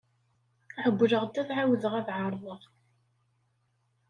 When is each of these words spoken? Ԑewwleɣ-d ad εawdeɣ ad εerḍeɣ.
Ԑewwleɣ-d 0.83 1.35
ad 1.41 1.49
εawdeɣ 1.59 1.93
ad 1.99 2.07
εerḍeɣ. 2.15 2.61